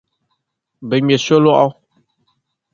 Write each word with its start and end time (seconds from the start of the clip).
Bɛ 0.87 0.95
ŋme 1.03 1.15
solɔɣu. 1.25 1.67